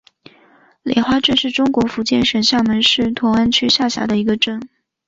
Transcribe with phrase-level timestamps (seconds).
[0.81, 4.59] 莲花镇是中国福建省厦门市同安区下辖的一个镇。